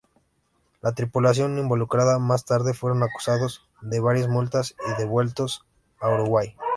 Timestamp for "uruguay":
6.09-6.55